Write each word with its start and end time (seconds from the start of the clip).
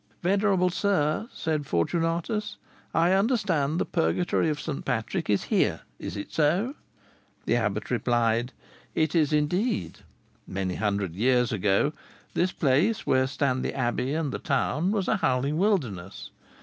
"Venerable 0.23 0.71
sir!" 0.71 1.29
said 1.31 1.67
Fortunatus, 1.67 2.57
"I 2.91 3.11
understand 3.11 3.79
the 3.79 3.85
Purgatory 3.85 4.49
of 4.49 4.59
St. 4.59 4.83
Patrick 4.83 5.29
is 5.29 5.43
here: 5.43 5.81
is 5.99 6.17
it 6.17 6.33
so?" 6.33 6.73
The 7.45 7.57
abbot 7.57 7.91
replied, 7.91 8.51
"It 8.95 9.13
is 9.13 9.29
so 9.29 9.35
indeed. 9.37 9.99
Many 10.47 10.73
hundred 10.73 11.13
years 11.13 11.51
ago, 11.51 11.93
this 12.33 12.51
place, 12.51 13.05
where 13.05 13.27
stand 13.27 13.63
the 13.63 13.75
abbey 13.75 14.15
and 14.15 14.31
the 14.31 14.39
town, 14.39 14.89
was 14.91 15.07
a 15.07 15.17
howling 15.17 15.59
wilderness. 15.59 16.31